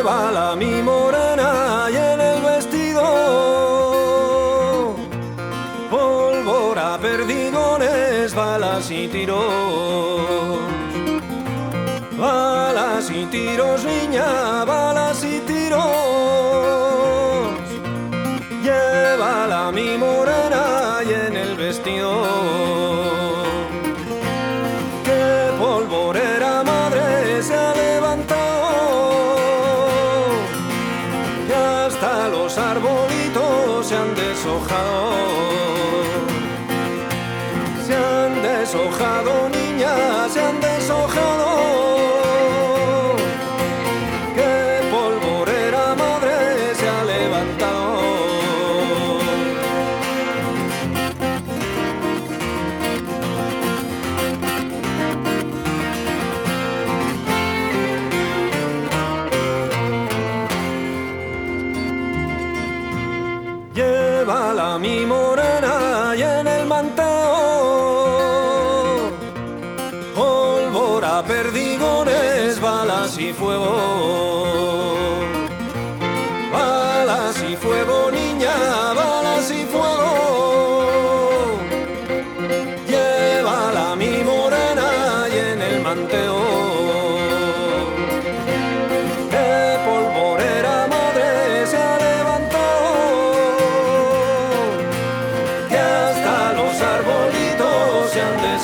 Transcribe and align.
Llévala 0.00 0.56
mi 0.56 0.80
morena 0.82 1.86
y 1.92 1.96
en 1.96 2.20
el 2.22 2.40
vestido 2.40 3.02
pólvora, 5.90 6.96
perdigones, 6.96 8.34
balas 8.34 8.90
y 8.90 9.08
tiros. 9.08 10.58
Balas 12.12 13.10
y 13.10 13.26
tiros, 13.26 13.84
niña, 13.84 14.64
balas 14.64 14.89
deshojado, 38.70 39.48
niña, 39.48 40.28
se 40.28 40.40
han 40.40 40.60
deshojado. 40.60 41.69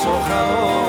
Se 0.07 0.86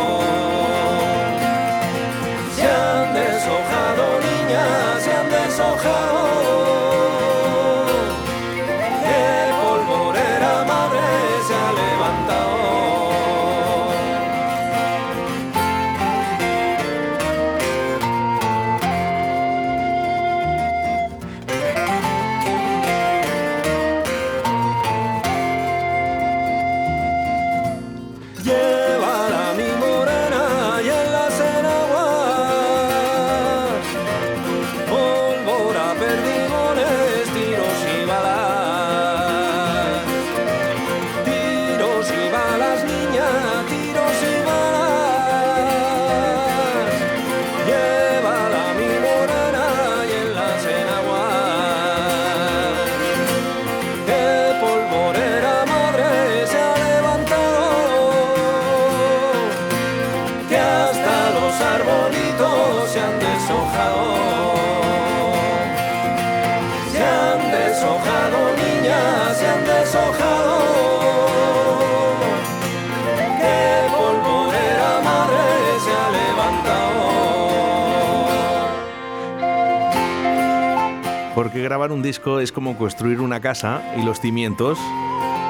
Porque 81.49 81.63
grabar 81.63 81.93
un 81.93 82.03
disco 82.03 82.41
es 82.41 82.53
como 82.53 82.77
construir 82.77 83.23
una 83.23 83.41
casa 83.41 83.95
y 83.97 84.03
los 84.03 84.21
cimientos. 84.21 84.79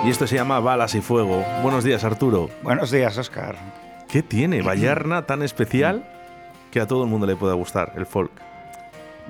Y 0.05 0.11
esto 0.11 0.29
se 0.29 0.37
llama 0.37 0.61
Balas 0.61 0.95
y 0.95 1.01
Fuego. 1.01 1.45
Buenos 1.61 1.83
días, 1.83 2.05
Arturo. 2.05 2.51
Buenos 2.63 2.93
días, 2.93 3.19
Oscar. 3.19 3.57
¿Qué 4.09 4.23
tiene 4.23 4.63
Vallarna 4.63 5.23
tan 5.27 5.43
especial 5.43 6.09
que 6.71 6.79
a 6.79 6.87
todo 6.87 7.03
el 7.03 7.11
mundo 7.11 7.27
le 7.27 7.35
pueda 7.35 7.55
gustar, 7.55 7.95
el 7.97 8.07
folk? 8.07 8.31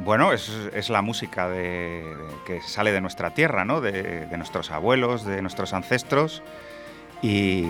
Bueno, 0.04 0.30
es, 0.34 0.52
es 0.74 0.90
la 0.90 1.00
música 1.00 1.48
de- 1.48 2.04
de- 2.04 2.34
que 2.46 2.60
sale 2.60 2.92
de 2.92 3.00
nuestra 3.00 3.30
tierra, 3.32 3.64
¿no? 3.64 3.80
De, 3.80 4.26
de 4.26 4.36
nuestros 4.36 4.70
abuelos, 4.70 5.24
de 5.24 5.40
nuestros 5.40 5.72
ancestros. 5.72 6.42
Y, 7.22 7.64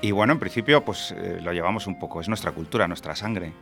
y 0.00 0.10
bueno, 0.10 0.32
en 0.32 0.40
principio, 0.40 0.84
pues 0.84 1.14
eh, 1.16 1.38
lo 1.40 1.52
llevamos 1.52 1.86
un 1.86 1.96
poco. 2.00 2.20
Es 2.20 2.26
nuestra 2.26 2.50
cultura, 2.50 2.88
nuestra 2.88 3.14
sangre. 3.14 3.52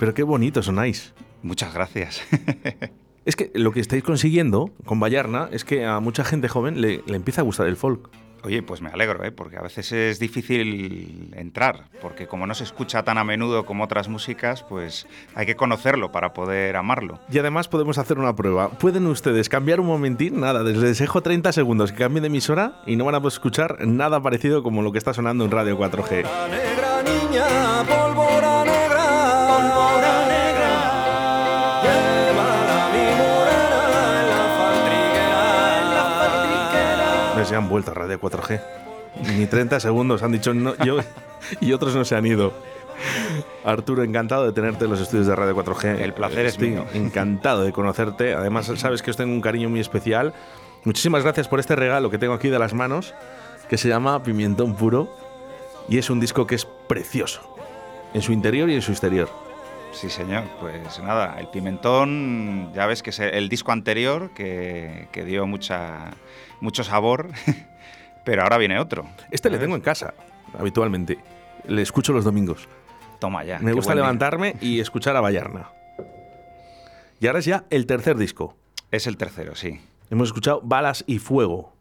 Pero 0.00 0.14
qué 0.14 0.24
bonito 0.24 0.64
sonáis. 0.64 1.14
Muchas 1.44 1.72
gracias. 1.72 2.22
Es 3.24 3.36
que 3.36 3.50
lo 3.54 3.72
que 3.72 3.80
estáis 3.80 4.02
consiguiendo 4.02 4.70
con 4.84 5.00
Vallarna 5.00 5.48
es 5.50 5.64
que 5.64 5.84
a 5.84 6.00
mucha 6.00 6.24
gente 6.24 6.48
joven 6.48 6.80
le, 6.80 7.02
le 7.06 7.16
empieza 7.16 7.40
a 7.40 7.44
gustar 7.44 7.66
el 7.66 7.76
folk. 7.76 8.10
Oye, 8.44 8.62
pues 8.62 8.82
me 8.82 8.90
alegro, 8.90 9.24
¿eh? 9.24 9.32
porque 9.32 9.56
a 9.56 9.62
veces 9.62 9.90
es 9.90 10.18
difícil 10.18 11.30
entrar, 11.34 11.84
porque 12.02 12.26
como 12.26 12.46
no 12.46 12.54
se 12.54 12.64
escucha 12.64 13.02
tan 13.02 13.16
a 13.16 13.24
menudo 13.24 13.64
como 13.64 13.84
otras 13.84 14.08
músicas, 14.08 14.62
pues 14.64 15.06
hay 15.34 15.46
que 15.46 15.56
conocerlo 15.56 16.12
para 16.12 16.34
poder 16.34 16.76
amarlo. 16.76 17.18
Y 17.32 17.38
además 17.38 17.68
podemos 17.68 17.96
hacer 17.96 18.18
una 18.18 18.36
prueba. 18.36 18.68
Pueden 18.68 19.06
ustedes 19.06 19.48
cambiar 19.48 19.80
un 19.80 19.86
momentín, 19.86 20.40
nada, 20.40 20.62
les 20.62 20.98
dejo 20.98 21.22
30 21.22 21.52
segundos 21.52 21.92
que 21.92 21.98
cambien 21.98 22.22
de 22.22 22.26
emisora 22.26 22.82
y 22.86 22.96
no 22.96 23.06
van 23.06 23.14
a 23.14 23.20
poder 23.20 23.32
escuchar 23.32 23.86
nada 23.86 24.20
parecido 24.20 24.62
como 24.62 24.82
lo 24.82 24.92
que 24.92 24.98
está 24.98 25.14
sonando 25.14 25.46
en 25.46 25.50
Radio 25.50 25.78
4G. 25.78 26.24
La 26.24 26.48
negra 26.48 27.02
niña, 27.02 27.84
Les 37.44 37.52
han 37.52 37.68
vuelto 37.68 37.90
a 37.90 37.94
Radio 37.94 38.18
4G. 38.18 38.58
Ni 39.36 39.44
30 39.44 39.78
segundos 39.78 40.22
han 40.22 40.32
dicho 40.32 40.54
no, 40.54 40.74
yo 40.82 40.96
y 41.60 41.74
otros 41.74 41.94
no 41.94 42.02
se 42.06 42.16
han 42.16 42.24
ido. 42.24 42.54
Arturo, 43.66 44.02
encantado 44.02 44.46
de 44.46 44.52
tenerte 44.52 44.86
en 44.86 44.90
los 44.92 44.98
estudios 44.98 45.26
de 45.26 45.36
Radio 45.36 45.54
4G. 45.54 46.00
El 46.00 46.14
placer 46.14 46.46
es 46.46 46.58
mío. 46.58 46.86
Encantado 46.94 47.62
de 47.62 47.70
conocerte. 47.70 48.32
Además, 48.32 48.72
sabes 48.76 49.02
que 49.02 49.10
os 49.10 49.18
tengo 49.18 49.34
un 49.34 49.42
cariño 49.42 49.68
muy 49.68 49.80
especial. 49.80 50.32
Muchísimas 50.84 51.22
gracias 51.22 51.46
por 51.46 51.60
este 51.60 51.76
regalo 51.76 52.08
que 52.08 52.16
tengo 52.16 52.32
aquí 52.32 52.48
de 52.48 52.58
las 52.58 52.72
manos, 52.72 53.14
que 53.68 53.76
se 53.76 53.90
llama 53.90 54.22
Pimientón 54.22 54.74
Puro. 54.74 55.14
Y 55.86 55.98
es 55.98 56.08
un 56.08 56.20
disco 56.20 56.46
que 56.46 56.54
es 56.54 56.64
precioso, 56.64 57.42
en 58.14 58.22
su 58.22 58.32
interior 58.32 58.70
y 58.70 58.74
en 58.74 58.80
su 58.80 58.92
exterior. 58.92 59.28
Sí, 59.94 60.10
señor. 60.10 60.44
Pues 60.60 61.00
nada, 61.00 61.36
el 61.38 61.48
pimentón, 61.48 62.72
ya 62.74 62.86
ves 62.86 63.02
que 63.02 63.10
es 63.10 63.20
el 63.20 63.48
disco 63.48 63.72
anterior 63.72 64.30
que, 64.34 65.08
que 65.12 65.24
dio 65.24 65.46
mucha, 65.46 66.10
mucho 66.60 66.82
sabor, 66.84 67.30
pero 68.24 68.42
ahora 68.42 68.58
viene 68.58 68.78
otro. 68.78 69.06
Este 69.30 69.50
le 69.50 69.58
tengo 69.58 69.76
en 69.76 69.80
casa, 69.80 70.14
habitualmente. 70.58 71.18
Le 71.66 71.80
escucho 71.80 72.12
los 72.12 72.24
domingos. 72.24 72.68
Toma 73.20 73.44
ya. 73.44 73.58
Me 73.60 73.72
gusta 73.72 73.92
día. 73.92 74.02
levantarme 74.02 74.56
y 74.60 74.80
escuchar 74.80 75.16
a 75.16 75.20
Vallarna. 75.20 75.70
Y 77.20 77.26
ahora 77.26 77.38
es 77.38 77.44
ya 77.44 77.64
el 77.70 77.86
tercer 77.86 78.16
disco. 78.16 78.56
Es 78.90 79.06
el 79.06 79.16
tercero, 79.16 79.54
sí. 79.54 79.80
Hemos 80.10 80.28
escuchado 80.28 80.60
Balas 80.62 81.04
y 81.06 81.18
Fuego. 81.18 81.72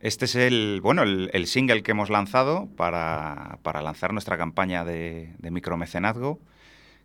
Este 0.00 0.24
es 0.24 0.34
el, 0.34 0.80
bueno, 0.82 1.02
el, 1.02 1.30
el 1.32 1.46
single 1.46 1.82
que 1.84 1.92
hemos 1.92 2.10
lanzado 2.10 2.68
para, 2.76 3.58
para 3.62 3.82
lanzar 3.82 4.12
nuestra 4.12 4.36
campaña 4.36 4.84
de, 4.84 5.32
de 5.38 5.50
micromecenazgo, 5.52 6.40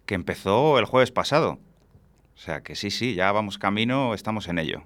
que 0.08 0.16
empezó 0.16 0.80
el 0.80 0.86
jueves 0.86 1.12
pasado. 1.12 1.60
O 2.36 2.40
sea 2.40 2.62
que 2.62 2.76
sí, 2.76 2.90
sí, 2.90 3.14
ya 3.14 3.32
vamos 3.32 3.60
camino, 3.60 4.16
estamos 4.16 4.48
en 4.48 4.58
ello. 4.58 4.84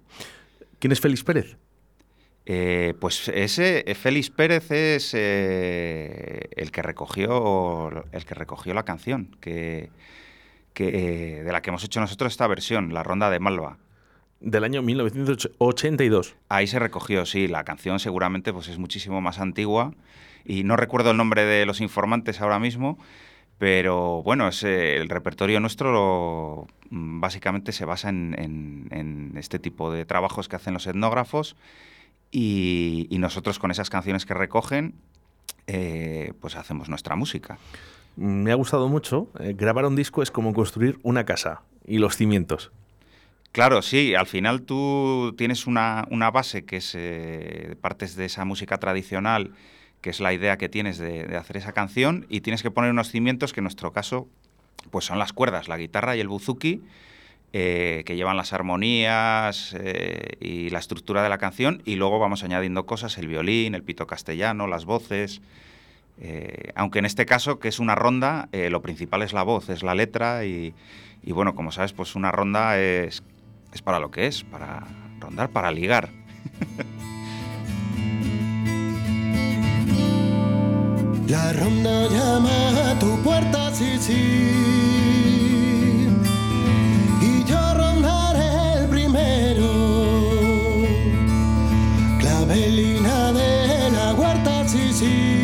¿Quién 0.80 0.92
es 0.92 1.00
Félix 1.00 1.24
Pérez? 1.24 1.58
Eh, 2.46 2.96
pues 3.00 3.28
ese 3.30 3.84
eh, 3.86 3.96
Félix 3.96 4.30
Pérez 4.32 4.72
es 4.72 5.14
eh, 5.14 6.50
el 6.56 6.72
que 6.72 6.82
recogió 6.82 7.90
el 8.12 8.26
que 8.26 8.34
recogió 8.34 8.74
la 8.74 8.84
canción 8.84 9.38
que, 9.40 9.92
que, 10.74 11.44
de 11.44 11.52
la 11.52 11.62
que 11.62 11.70
hemos 11.70 11.84
hecho 11.84 12.00
nosotros 12.00 12.34
esta 12.34 12.48
versión, 12.48 12.94
la 12.94 13.04
ronda 13.04 13.30
de 13.30 13.40
Malva. 13.40 13.78
Del 14.40 14.64
año 14.64 14.82
1982. 14.82 16.36
Ahí 16.50 16.66
se 16.66 16.80
recogió, 16.80 17.28
sí. 17.28 17.48
La 17.48 17.64
canción 17.64 18.00
seguramente 18.00 18.52
pues, 18.52 18.70
es 18.70 18.80
muchísimo 18.80 19.22
más 19.22 19.38
antigua 19.40 19.94
y 20.44 20.64
no 20.64 20.78
recuerdo 20.78 21.12
el 21.12 21.18
nombre 21.18 21.46
de 21.46 21.68
los 21.68 21.80
informantes 21.80 22.42
ahora 22.42 22.58
mismo, 22.58 22.98
pero 23.62 24.24
bueno, 24.24 24.48
es, 24.48 24.64
el 24.64 25.08
repertorio 25.08 25.60
nuestro 25.60 26.66
mm, 26.90 27.20
básicamente 27.20 27.74
se 27.74 27.86
basa 27.86 28.10
en, 28.10 28.36
en 28.90 29.34
este 29.38 29.60
tipo 29.60 29.92
de 29.92 30.04
trabajos 30.04 30.50
que 30.50 30.56
hacen 30.56 30.74
los 30.74 30.88
etnógrafos 30.88 31.56
y, 32.32 33.08
nosotros 33.20 33.60
con 33.60 33.70
esas 33.70 33.92
canciones 33.92 34.26
que 34.26 34.34
recogen, 34.34 34.96
eh, 35.68 36.34
pues 36.42 36.56
hacemos 36.56 36.90
nuestra 36.90 37.16
música. 37.16 37.60
Me 38.16 38.52
ha 38.52 38.56
gustado 38.56 38.88
mucho. 38.88 39.28
Eh, 39.40 39.54
grabar 39.56 39.86
un 39.86 39.96
disco 39.96 40.24
es 40.24 40.32
como 40.32 40.54
construir 40.54 40.98
una 41.04 41.24
casa 41.24 41.62
y 41.86 42.00
los 42.00 42.16
cimientos. 42.16 42.72
Claro, 43.52 43.84
sí, 43.84 44.16
al 44.16 44.28
final 44.28 44.64
tú 44.64 45.36
tienes 45.38 45.68
una, 45.68 46.08
base 46.34 46.66
que 46.66 46.78
es 46.78 46.96
eh, 46.96 47.76
partes 47.80 48.16
de 48.16 48.26
esa 48.26 48.44
música 48.44 48.80
tradicional, 48.80 49.52
que 50.02 50.10
es 50.10 50.20
la 50.20 50.34
idea 50.34 50.58
que 50.58 50.70
tienes 50.70 50.98
de, 50.98 51.36
hacer 51.38 51.58
esa 51.58 51.74
canción, 51.74 52.26
y 52.30 52.42
tienes 52.42 52.64
que 52.64 52.72
poner 52.72 52.92
unos 52.92 53.10
cimientos 53.12 53.54
que 53.54 53.60
en 53.60 53.66
nuestro 53.66 53.94
caso 53.94 54.28
pues 54.90 55.06
son 55.06 55.20
las 55.20 55.32
cuerdas, 55.32 55.68
la 55.68 55.78
guitarra 55.78 56.16
y 56.16 56.20
el 56.20 56.28
buzuki, 56.28 56.82
eh, 57.54 58.04
que 58.06 58.16
llevan 58.16 58.38
las 58.38 58.54
armonías 58.54 59.76
eh, 59.78 60.38
y 60.40 60.70
la 60.70 60.80
estructura 60.80 61.22
de 61.22 61.30
la 61.30 61.38
canción 61.38 61.82
y 61.86 61.96
luego 61.96 62.18
vamos 62.18 62.44
añadiendo 62.44 62.86
cosas, 62.86 63.18
el 63.18 63.28
violín, 63.28 63.76
el 63.76 63.84
pito 63.84 64.08
castellano, 64.08 64.68
las 64.68 64.86
voces. 64.86 65.42
Eh, 66.20 66.72
aunque 66.76 67.00
en 67.00 67.06
este 67.06 67.26
caso, 67.26 67.60
que 67.60 67.68
es 67.68 67.80
una 67.80 67.94
ronda, 67.94 68.50
lo 68.52 68.82
principal 68.82 69.22
es 69.22 69.34
la 69.34 69.44
voz, 69.44 69.70
es 69.70 69.84
la 69.84 69.96
letra 69.96 70.46
y, 70.46 70.74
bueno, 71.26 71.54
como 71.54 71.72
sabes, 71.72 71.94
pues 71.94 72.16
una 72.16 72.32
ronda 72.32 72.80
es 72.80 73.22
para 73.84 74.00
lo 74.00 74.12
que 74.12 74.28
es, 74.28 74.44
para 74.44 74.88
rondar, 75.20 75.50
para 75.50 75.72
ligar. 75.72 76.10
La 81.32 81.54
ronda 81.54 82.10
llama 82.10 82.92
a 82.92 83.00
tu 83.00 83.18
puerta, 83.24 83.74
sí, 83.74 83.98
sí 83.98 84.92
Clavelina 92.20 93.32
de 93.32 93.92
la 93.92 94.14
huerta, 94.14 94.68
sí, 94.68 94.92
sí. 94.92 95.41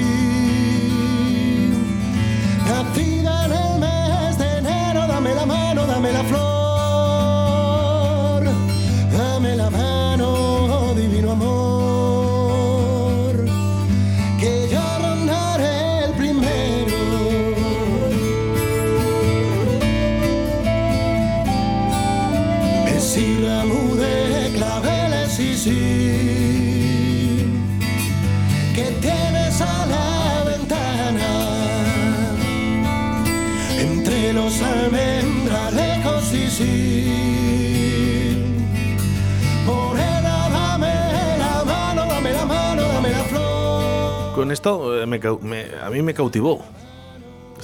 Claveles, 25.58 25.64
sí, 25.64 25.74
sí. 25.74 26.68
los 34.34 34.62
almendralejos 34.62 36.34
y 36.34 36.48
sí. 36.48 37.08
Morena, 39.66 40.50
dame 40.50 40.94
la 41.38 41.64
mano, 41.66 42.06
dame 42.06 42.34
la 42.34 42.46
mano, 42.46 42.82
dame 42.84 43.10
la 43.12 43.24
flor. 43.24 44.34
Con 44.36 44.52
esto 44.52 45.02
eh, 45.02 45.06
me, 45.06 45.20
a 45.82 45.90
mí 45.90 46.02
me 46.02 46.14
cautivó. 46.14 46.64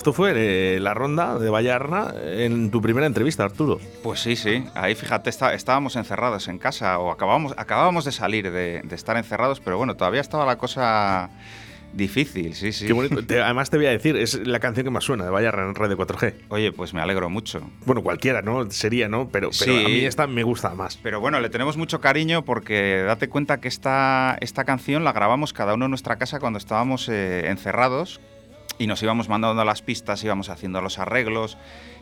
Esto 0.03 0.11
fue 0.11 0.33
eh, 0.35 0.81
la 0.81 0.93
ronda 0.93 1.39
de 1.39 1.49
Vallarna 1.49 2.13
en 2.21 2.71
tu 2.71 2.81
primera 2.81 3.07
entrevista, 3.07 3.45
Arturo. 3.45 3.79
Pues 4.03 4.19
sí, 4.19 4.35
sí. 4.35 4.65
Ahí 4.75 4.95
fíjate, 4.95 5.29
está, 5.29 5.53
estábamos 5.53 5.95
encerrados 5.95 6.49
en 6.49 6.57
casa 6.57 6.99
o 6.99 7.09
acabábamos, 7.09 7.53
acabábamos 7.55 8.03
de 8.03 8.11
salir 8.11 8.51
de, 8.51 8.81
de 8.83 8.95
estar 8.95 9.15
encerrados, 9.15 9.61
pero 9.61 9.77
bueno, 9.77 9.95
todavía 9.95 10.19
estaba 10.19 10.45
la 10.45 10.57
cosa 10.57 11.29
Difícil, 11.93 12.55
sí, 12.55 12.71
sí. 12.71 12.87
además 13.41 13.69
te 13.69 13.77
voy 13.77 13.85
a 13.85 13.91
decir, 13.91 14.17
es 14.17 14.45
la 14.45 14.59
canción 14.59 14.83
que 14.83 14.89
más 14.89 15.03
suena 15.03 15.25
de 15.25 15.29
Vallarra 15.29 15.63
en 15.63 15.75
Radio 15.75 15.95
4G. 15.95 16.33
Oye, 16.49 16.71
pues 16.71 16.93
me 16.93 17.01
alegro 17.01 17.29
mucho. 17.29 17.61
Bueno, 17.85 18.01
cualquiera, 18.01 18.41
¿no? 18.41 18.69
Sería, 18.71 19.07
¿no? 19.07 19.29
Pero, 19.29 19.51
pero 19.57 19.73
a 19.73 19.83
mí 19.83 19.99
esta 19.99 20.25
me 20.25 20.43
gusta 20.43 20.73
más. 20.73 20.97
Pero 20.97 21.21
bueno, 21.21 21.39
le 21.39 21.49
tenemos 21.49 21.77
mucho 21.77 22.01
cariño 22.01 22.43
porque 22.43 23.03
date 23.03 23.29
cuenta 23.29 23.61
que 23.61 23.67
esta, 23.67 24.37
esta 24.41 24.65
canción 24.65 25.03
la 25.03 25.13
grabamos 25.13 25.53
cada 25.53 25.75
uno 25.75 25.85
en 25.85 25.91
nuestra 25.91 26.17
casa 26.17 26.39
cuando 26.39 26.57
estábamos 26.57 27.07
eh, 27.09 27.47
encerrados 27.47 28.19
y 28.77 28.87
nos 28.87 29.01
íbamos 29.03 29.29
mandando 29.29 29.63
las 29.65 29.81
pistas, 29.81 30.23
íbamos 30.23 30.49
haciendo 30.49 30.81
los 30.81 30.99
arreglos 30.99 31.57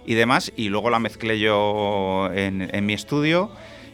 y 0.05 0.15
demás, 0.15 0.51
y 0.55 0.69
luego 0.69 0.89
la 0.89 0.99
mezclé 0.99 1.39
yo 1.39 2.29
en, 2.33 2.85
mi 2.85 2.93
estudio 2.93 3.51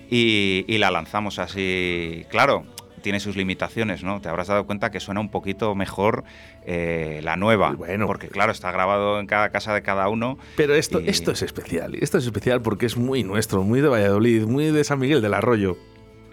y, 0.10 0.66
y 0.68 0.78
la 0.78 0.92
lanzamos 0.92 1.40
así. 1.40 2.26
Claro, 2.30 2.66
tiene 3.02 3.20
sus 3.20 3.36
limitaciones, 3.36 4.04
¿no? 4.04 4.20
Te 4.22 4.30
habrás 4.30 4.48
dado 4.48 4.66
cuenta 4.66 4.92
que 4.92 5.00
suena 5.00 5.20
un 5.20 5.30
poquito 5.30 5.76
mejor 5.76 6.24
eh, 6.66 7.22
la 7.24 7.38
nueva. 7.38 7.72
Bueno, 7.72 8.08
porque 8.08 8.28
claro, 8.28 8.52
está 8.52 8.72
grabado 8.72 9.20
en 9.20 9.28
cada 9.28 9.50
casa 9.50 9.74
de 9.74 9.82
cada 9.82 10.10
uno. 10.10 10.38
Pero 10.56 10.76
esto, 10.76 11.00
esto 11.00 11.32
es 11.32 11.42
especial. 11.42 11.96
Esto 11.96 12.18
es 12.18 12.26
especial 12.26 12.62
porque 12.62 12.86
es 12.86 12.98
muy 12.98 13.24
nuestro, 13.24 13.64
muy 13.64 13.82
de 13.82 13.88
Valladolid, 13.88 14.44
muy 14.44 14.72
de 14.72 14.84
San 14.84 15.00
Miguel 15.00 15.22
del 15.22 15.34
Arroyo. 15.34 15.78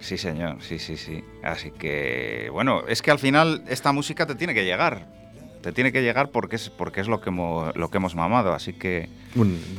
Sí, 0.01 0.19
señor, 0.19 0.57
sí, 0.61 0.79
sí, 0.79 0.97
sí. 0.97 1.23
Así 1.43 1.71
que, 1.71 2.49
bueno, 2.53 2.83
es 2.89 3.03
que 3.03 3.11
al 3.11 3.19
final 3.19 3.63
esta 3.69 3.93
música 3.93 4.27
te 4.27 4.35
tiene 4.35 4.53
que 4.53 4.65
llegar. 4.65 5.07
Te 5.65 5.73
tiene 5.73 5.93
que 5.93 6.03
llegar 6.03 6.31
porque 6.31 6.57
es, 6.57 6.69
porque 6.69 7.01
es 7.01 7.09
lo, 7.09 7.21
que 7.23 7.31
hemos, 7.31 7.75
lo 7.75 7.91
que 7.91 7.97
hemos 7.97 8.15
mamado, 8.15 8.53
así 8.53 8.75
que... 8.75 9.09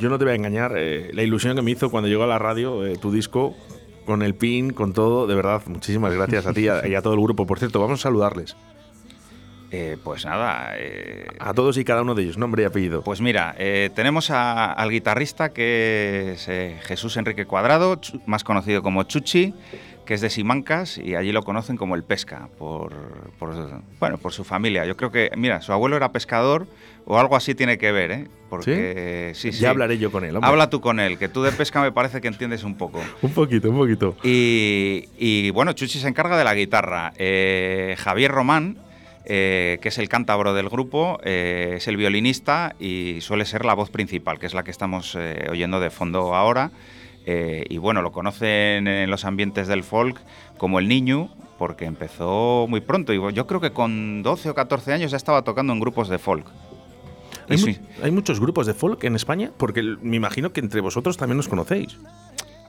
yo 0.00 0.08
no 0.08 0.18
te 0.18 0.24
voy 0.24 0.32
a 0.32 0.36
engañar, 0.36 0.74
eh, 0.76 1.10
la 1.14 1.22
ilusión 1.22 1.54
que 1.54 1.62
me 1.62 1.70
hizo 1.70 1.90
cuando 1.90 2.08
llegó 2.08 2.24
a 2.24 2.26
la 2.26 2.38
radio 2.40 2.84
eh, 2.84 2.96
tu 2.96 3.12
disco 3.12 3.54
con 4.04 4.22
el 4.22 4.34
pin, 4.34 4.72
con 4.72 4.94
todo. 4.94 5.26
De 5.26 5.34
verdad, 5.34 5.62
muchísimas 5.66 6.14
gracias 6.14 6.46
a 6.46 6.54
ti 6.54 6.62
y 6.62 6.94
a, 6.94 7.02
todo 7.02 7.14
el 7.14 7.20
grupo. 7.20 7.46
Por 7.46 7.58
cierto, 7.58 7.80
vamos 7.80 8.00
a 8.00 8.02
saludarles. 8.04 8.56
Eh, 9.70 9.98
pues 10.02 10.24
nada. 10.24 10.74
Eh, 10.76 11.26
a 11.38 11.52
todos 11.52 11.76
y 11.76 11.84
cada 11.84 12.02
uno 12.02 12.14
de 12.14 12.22
ellos, 12.22 12.38
nombre 12.38 12.62
y 12.62 12.66
apellido. 12.66 13.02
Pues 13.02 13.20
mira, 13.20 13.54
eh, 13.58 13.90
tenemos 13.94 14.30
al 14.30 14.90
guitarrista 14.90 15.52
que 15.52 16.32
es 16.34 16.46
Jesús 16.86 17.16
Enrique 17.16 17.46
Cuadrado, 17.46 18.00
más 18.26 18.44
conocido 18.44 18.82
como 18.82 19.02
Chuchi, 19.02 19.54
que 20.06 20.14
es 20.14 20.22
de 20.22 20.30
Simancas 20.30 20.96
y 20.96 21.14
allí 21.14 21.32
lo 21.32 21.42
conocen 21.42 21.76
como 21.76 21.94
el 21.94 22.04
Pesca, 22.04 22.48
por, 22.58 22.94
bueno, 24.00 24.16
por 24.16 24.32
su 24.32 24.44
familia. 24.44 24.86
Yo 24.86 24.96
creo 24.96 25.10
que, 25.10 25.30
mira, 25.36 25.60
su 25.60 25.72
abuelo 25.72 25.96
era 25.96 26.12
pescador 26.12 26.66
o 27.04 27.18
algo 27.18 27.36
así 27.36 27.54
tiene 27.54 27.78
que 27.78 27.92
ver, 27.92 28.10
¿eh? 28.10 28.28
Porque 28.48 29.32
sí, 29.34 29.52
sí. 29.52 29.60
Ya 29.60 29.70
hablaré 29.70 29.98
yo 29.98 30.10
con 30.10 30.24
él. 30.24 30.38
Habla 30.40 30.70
tú 30.70 30.80
con 30.80 31.00
él, 31.00 31.18
que 31.18 31.28
tú 31.28 31.42
de 31.42 31.52
pesca 31.52 31.80
me 31.80 31.92
parece 31.92 32.20
que 32.20 32.28
entiendes 32.28 32.64
un 32.64 32.76
poco. 32.76 33.00
un 33.22 33.32
poquito, 33.32 33.70
un 33.70 33.76
poquito. 33.76 34.16
Y, 34.22 35.50
bueno, 35.50 35.72
Chuchi 35.72 35.98
se 35.98 36.08
encarga 36.08 36.36
de 36.36 36.44
la 36.44 36.54
guitarra. 36.54 37.12
Eh, 37.16 37.94
Javier 37.98 38.30
Román, 38.30 38.78
eh, 39.24 39.78
que 39.82 39.88
es 39.88 39.98
el 39.98 40.08
cántabro 40.08 40.54
del 40.54 40.68
grupo, 40.68 41.18
eh, 41.24 41.74
es 41.76 41.88
el 41.88 41.96
violinista 41.96 42.74
y 42.78 43.18
suele 43.20 43.44
ser 43.44 43.64
la 43.64 43.74
voz 43.74 43.90
principal, 43.90 44.38
que 44.38 44.46
es 44.46 44.54
la 44.54 44.62
que 44.62 44.70
estamos 44.70 45.16
oyendo 45.48 45.80
de 45.80 45.90
fondo 45.90 46.34
ahora. 46.34 46.70
Y 47.26 47.78
bueno, 47.78 48.02
lo 48.02 48.12
conocen 48.12 48.86
en 48.86 49.10
los 49.10 49.24
ambientes 49.24 49.66
del 49.66 49.82
folk 49.82 50.20
como 50.58 50.78
el 50.78 50.88
niño, 50.88 51.30
porque 51.58 51.84
empezó 51.84 52.66
muy 52.68 52.80
pronto. 52.80 53.12
Y 53.12 53.34
yo 53.34 53.46
creo 53.46 53.60
que 53.60 53.72
con 53.72 54.22
12 54.22 54.50
o 54.50 54.54
14 54.54 54.92
años 54.92 55.10
ya 55.10 55.16
estaba 55.16 55.42
tocando 55.42 55.72
en 55.72 55.80
grupos 55.80 56.08
de 56.08 56.18
folk. 56.18 56.46
Hay, 58.02 58.10
muchos 58.10 58.40
grupos 58.40 58.66
de 58.66 58.74
folk 58.74 59.04
en 59.04 59.14
España, 59.14 59.52
porque 59.56 59.82
me 59.82 60.16
imagino 60.16 60.52
que 60.52 60.60
entre 60.60 60.80
vosotros 60.80 61.16
también 61.16 61.38
os 61.38 61.48
conocéis. 61.48 61.96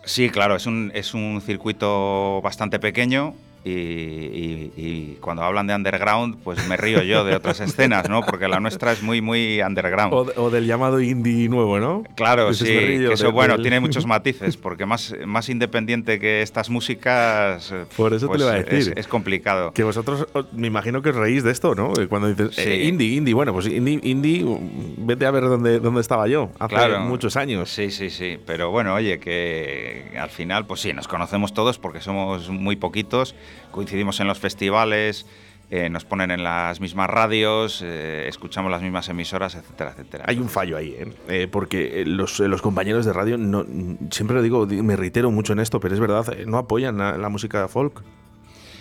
Sí, 0.04 0.30
claro, 0.30 0.56
es 0.56 0.66
un, 0.66 0.92
es 0.94 1.14
un 1.14 1.42
circuito 1.42 2.42
bastante 2.42 2.80
pequeño, 2.80 3.34
y, 3.64 3.72
y- 3.72 4.74
y 4.76 5.18
cuando 5.22 5.44
hablan 5.44 5.68
de 5.68 5.76
underground, 5.76 6.38
pues 6.44 6.66
me 6.68 6.78
río 6.78 7.02
yo 7.04 7.24
de 7.26 7.36
otras 7.36 7.60
escenas, 7.60 8.08
¿no? 8.10 8.22
Porque 8.24 8.48
la 8.48 8.60
nuestra 8.60 8.92
es 8.94 9.02
muy, 9.02 9.22
muy 9.22 9.62
underground. 9.62 10.14
O, 10.14 10.26
o 10.44 10.50
del 10.50 10.66
llamado 10.66 11.02
indie 11.02 11.50
nuevo, 11.50 11.80
¿no? 11.80 12.04
Claro, 12.16 12.50
Ese 12.50 12.66
sí, 12.66 12.72
que 12.72 13.14
eso 13.14 13.32
bueno, 13.32 13.60
tiene 13.62 13.80
muchos 13.82 14.06
matices, 14.06 14.56
porque 14.58 14.86
más, 14.86 15.14
más 15.26 15.50
independiente 15.50 16.20
que 16.20 16.42
estas 16.42 16.70
músicas, 16.70 17.72
eh, 17.72 17.86
Por 17.96 18.14
eso 18.14 18.28
te 18.30 18.38
lo 18.38 18.44
iba 18.46 18.54
a 18.54 18.64
decir. 18.64 18.94
Es, 18.96 19.08
complicado. 19.08 19.72
Que 19.74 19.84
vosotros, 19.84 20.28
os- 20.34 20.54
me 20.54 20.68
imagino 20.68 21.02
que 21.02 21.10
os 21.10 21.16
reís 21.16 21.44
de 21.44 21.52
esto, 21.52 21.76
¿no? 21.76 21.94
Eh, 22.00 22.08
Cuando 22.08 22.28
dices, 22.30 22.56
Sí. 22.56 22.62
eh, 22.70 22.86
indie, 22.86 23.16
indie, 23.16 23.34
bueno, 23.34 23.54
pues 23.54 23.68
indie, 23.68 24.00
indie, 24.04 24.44
mm, 24.46 25.06
vete 25.06 25.26
a 25.26 25.32
ver 25.32 25.44
dónde, 25.44 25.80
dónde 25.80 26.02
estaba 26.02 26.28
yo 26.28 26.50
hace 26.60 26.76
Claro. 26.76 27.00
muchos 27.02 27.36
años. 27.36 27.70
Sí, 27.70 27.92
sí, 27.92 28.10
sí. 28.10 28.38
Pero 28.46 28.72
bueno, 28.72 28.94
oye, 28.94 29.20
que 29.20 30.12
al 30.20 30.30
final, 30.30 30.66
pues 30.66 30.82
sí, 30.82 30.94
nos 30.94 31.08
conocemos 31.08 31.54
todos 31.54 31.80
porque 31.80 32.00
somos 32.02 32.50
muy 32.50 32.76
poquitos, 32.76 33.36
coincidimos 33.72 34.20
en 34.20 34.28
los 34.28 34.40
festivales, 34.40 35.26
eh, 35.70 35.90
nos 35.90 36.06
ponen 36.06 36.32
en 36.32 36.44
las 36.44 36.80
mismas 36.80 37.10
radios, 37.10 37.82
eh, 37.84 38.26
escuchamos 38.30 38.72
las 38.72 38.82
mismas 38.82 39.10
emisoras, 39.10 39.56
etcétera, 39.56 39.92
etcétera. 39.92 40.24
Hay 40.28 40.38
un 40.40 40.48
fallo 40.50 40.78
ahí, 40.78 40.96
¿eh? 40.98 41.12
Eh, 41.28 41.48
porque 41.52 42.04
los, 42.06 42.40
los 42.40 42.62
compañeros 42.62 43.06
de 43.06 43.12
radio, 43.14 43.38
no, 43.38 43.66
siempre 44.12 44.36
lo 44.38 44.42
digo, 44.42 44.66
di- 44.66 44.82
me 44.82 44.96
reitero 44.96 45.30
mucho 45.30 45.52
en 45.54 45.60
esto, 45.60 45.80
pero 45.82 45.94
es 45.94 46.00
verdad, 46.00 46.26
no 46.46 46.58
apoyan 46.58 46.98
la, 46.98 47.18
la 47.18 47.28
música 47.30 47.68
folk. 47.68 48.02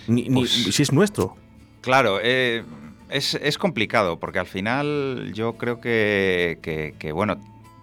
Ni, 0.06 0.28
ni- 0.28 0.40
Pues- 0.42 0.50
si 0.75 0.82
es 0.82 0.92
nuestro. 0.92 1.37
Claro, 1.80 2.20
es, 2.20 3.35
es 3.35 3.58
complicado 3.58 4.18
porque 4.20 4.38
al 4.38 4.46
final 4.46 5.32
yo 5.35 5.54
creo 5.54 5.80
que, 5.80 6.58
que- 6.62 6.94
que, 6.99 7.11
bueno, 7.12 7.37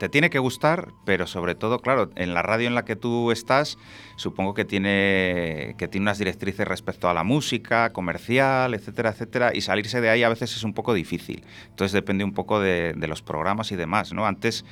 te 0.03 0.09
tiene 0.09 0.29
que 0.29 0.39
gustar, 0.39 0.89
pero 1.05 1.27
sobre 1.27 1.55
todo, 1.55 1.79
claro, 1.79 2.09
en 2.17 2.33
la 2.33 2.41
radio 2.41 2.67
en 2.67 2.75
la 2.75 2.83
que 2.83 2.97
tú 2.97 3.31
estás, 3.31 3.77
supongo 4.17 4.53
que 4.53 4.65
tiene, 4.65 5.75
que 5.77 5.87
tiene 5.87 6.03
unas 6.03 6.17
directrices 6.17 6.67
respecto 6.67 7.07
a 7.07 7.13
la 7.13 7.23
música, 7.23 7.93
comercial, 7.93 8.73
etcétera, 8.73 9.11
etcétera, 9.11 9.51
y 9.55 9.61
salirse 9.61 10.01
de 10.01 10.09
ahí 10.09 10.21
a 10.23 10.27
veces 10.27 10.57
es 10.57 10.63
un 10.65 10.73
poco 10.73 10.93
difícil. 10.93 11.45
Entonces 11.69 11.93
depende 11.93 12.25
un 12.25 12.33
poco 12.33 12.59
de, 12.59 12.93
los 13.07 13.21
programas 13.21 13.71
y 13.71 13.77
demás, 13.77 14.11
¿no? 14.11 14.25
Antes 14.25 14.65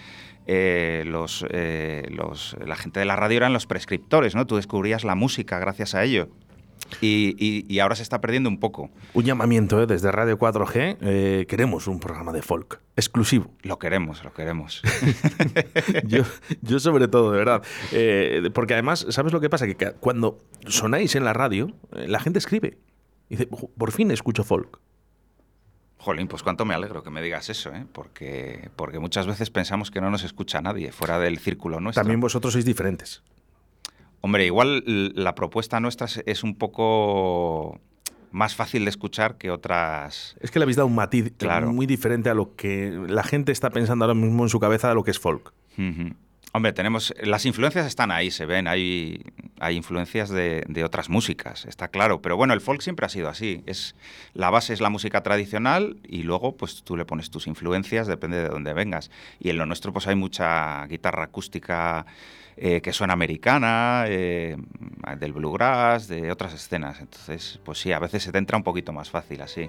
eh, 0.48 1.06
los, 1.08 1.46
eh, 1.50 2.04
los- 2.10 2.58
la 2.66 2.76
gente 2.76 3.00
de 3.00 3.06
la 3.06 3.16
radio 3.16 3.38
eran 3.38 3.54
los 3.54 3.68
prescriptores, 3.68 4.36
¿no? 4.36 4.46
Tú 4.48 4.58
descubrías 4.58 5.06
la 5.06 5.16
música 5.16 5.60
gracias 5.60 5.96
a 5.96 6.04
ello. 6.04 6.28
Y, 7.00 7.36
y- 7.38 7.66
y 7.74 7.80
ahora 7.80 7.96
se 7.96 8.04
está 8.04 8.20
perdiendo 8.22 8.50
un 8.50 8.60
poco. 8.60 8.90
Un 9.14 9.24
llamamiento 9.24 9.82
¿eh? 9.82 9.88
desde 9.88 10.12
Radio 10.12 10.38
4G. 10.38 10.98
eh, 11.02 11.46
queremos 11.48 11.88
un 11.88 12.00
programa 12.00 12.34
de 12.34 12.42
folk 12.42 12.82
exclusivo. 12.98 13.52
Lo 13.62 13.80
queremos, 13.80 14.24
lo 14.24 14.34
queremos. 14.34 14.82
yo, 16.06 16.24
yo 16.62 16.80
sobre 16.80 17.08
todo, 17.08 17.32
de 17.32 17.38
verdad. 17.38 17.64
Eh, 17.94 18.50
porque 18.54 18.74
además, 18.74 19.06
¿sabes 19.10 19.32
lo 19.34 19.40
que 19.40 19.50
pasa? 19.50 19.68
Que 19.68 19.94
cuando 20.00 20.40
sonáis 20.68 21.16
en 21.16 21.24
la 21.24 21.34
radio, 21.34 21.72
eh, 21.96 22.08
la 22.08 22.20
gente 22.20 22.40
escribe. 22.40 22.78
Y 23.30 23.38
dice, 23.38 23.48
"Jo, 23.52 23.70
por 23.78 23.92
fin 23.92 24.12
escucho 24.12 24.44
folk. 24.44 24.80
Jolín, 25.98 26.28
pues 26.28 26.42
cuánto 26.42 26.66
me 26.66 26.74
alegro 26.74 27.04
que 27.04 27.12
me 27.12 27.22
digas 27.22 27.50
eso, 27.52 27.72
¿eh? 27.74 27.86
Porque, 27.94 28.70
porque 28.76 28.98
muchas 28.98 29.28
veces 29.28 29.52
pensamos 29.52 29.92
que 29.92 30.02
no 30.02 30.10
nos 30.10 30.24
escucha 30.24 30.60
nadie 30.60 30.92
fuera 30.92 31.20
del 31.20 31.38
círculo 31.38 31.80
nuestro. 31.80 32.02
También 32.02 32.20
vosotros 32.20 32.54
sois 32.54 32.66
diferentes. 32.66 33.22
Hombre, 34.22 34.46
igual 34.46 34.84
la 35.16 35.34
propuesta 35.36 35.80
nuestra 35.80 36.08
es- 36.26 36.44
un 36.44 36.56
poco 36.56 37.80
más 38.32 38.56
fácil 38.56 38.86
de 38.86 38.90
escuchar 38.92 39.38
que 39.38 39.50
otras. 39.52 40.36
Es 40.40 40.52
que 40.52 40.60
le 40.60 40.64
habéis 40.64 40.78
dado 40.78 40.88
un 40.88 40.96
matiz 40.96 41.34
Claro. 41.38 41.74
muy 41.74 41.86
diferente 41.86 42.30
a 42.30 42.34
lo 42.34 42.56
que 42.56 42.92
la 43.08 43.24
gente 43.24 43.52
está 43.52 43.70
pensando 43.72 44.06
ahora 44.06 44.14
mismo 44.16 44.44
en 44.44 44.50
su 44.50 44.60
cabeza 44.60 44.88
de 44.90 44.96
lo 44.96 45.04
que 45.04 45.12
es 45.12 45.20
folk. 45.20 45.54
Hombre, 46.54 46.74
tenemos. 46.74 47.14
Las 47.24 47.46
influencias 47.46 47.86
están 47.88 48.12
ahí, 48.12 48.30
se 48.30 48.46
ven. 48.46 48.68
Hay, 48.68 49.24
hay 49.62 49.76
influencias 49.78 50.30
de, 50.30 50.64
de 50.68 50.84
otras 50.84 51.10
músicas, 51.10 51.66
está 51.66 51.88
claro. 51.88 52.22
Pero 52.22 52.36
bueno, 52.36 52.54
el 52.54 52.60
folk 52.60 52.82
siempre 52.82 53.06
ha 53.06 53.10
sido 53.10 53.30
así. 53.30 53.64
Es, 53.66 53.96
la 54.34 54.50
base 54.50 54.74
es 54.74 54.82
la 54.82 54.90
música 54.90 55.24
tradicional 55.24 56.02
y 56.06 56.24
luego, 56.24 56.58
pues 56.58 56.84
tú 56.84 56.98
le 56.98 57.06
pones 57.06 57.32
tus 57.32 57.48
influencias, 57.48 58.06
depende 58.06 58.38
de 58.38 58.50
dónde 58.50 58.74
vengas. 58.74 59.12
Y 59.40 59.50
en 59.50 59.58
lo 59.58 59.66
nuestro, 59.66 59.94
pues 59.94 60.08
hay 60.08 60.16
mucha 60.16 60.86
guitarra 60.88 61.24
acústica 61.24 62.06
eh, 62.64 62.80
que 62.80 62.94
suena 62.94 63.14
americana, 63.14 64.04
eh, 64.08 64.56
del 65.18 65.34
bluegrass, 65.34 66.08
de 66.08 66.32
otras 66.32 66.54
escenas. 66.54 67.00
Entonces, 67.00 67.60
pues 67.66 67.80
sí, 67.80 67.92
a 67.92 67.98
veces 67.98 68.22
se 68.22 68.32
te 68.32 68.38
entra 68.38 68.56
un 68.56 68.62
poquito 68.62 68.94
más 68.94 69.10
fácil 69.10 69.42
así. 69.42 69.68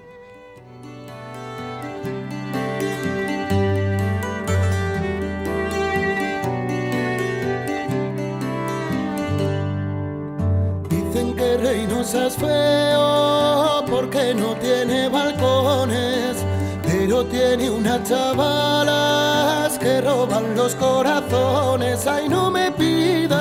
Dicen 10.87 11.35
que 11.35 11.57
Reynosa 11.57 12.27
es 12.27 12.35
feo 12.35 13.83
porque 13.89 14.35
no 14.35 14.55
tiene 14.57 15.09
balcones, 15.09 16.45
pero 16.83 17.25
tiene 17.25 17.71
unas 17.71 18.07
chavalas 18.07 19.79
que 19.79 19.99
roban 19.99 20.55
los 20.55 20.75
corazones. 20.75 22.05
Ay, 22.05 22.29
no 22.29 22.51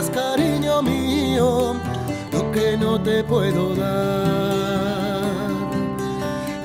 cariño 0.00 0.82
mío, 0.82 1.75
lo 2.32 2.50
que 2.52 2.76
no 2.76 3.00
te 3.00 3.22
puedo 3.22 3.75
dar. 3.75 5.22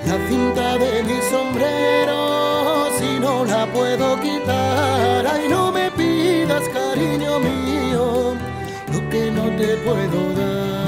La 0.05 0.17
cinta 0.29 0.77
de 0.77 1.03
mi 1.03 1.19
sombrero, 1.29 2.88
si 2.98 3.19
no 3.19 3.43
la 3.46 3.65
puedo 3.67 4.19
quitar. 4.22 5.27
Ay, 5.27 5.48
no 5.50 5.72
me 5.72 5.91
pidas, 5.91 6.63
cariño 6.69 7.39
mío, 7.39 8.34
lo 8.93 9.10
que 9.10 9.31
no 9.31 9.43
te 9.57 9.75
puedo 9.86 10.19
dar. 10.39 10.88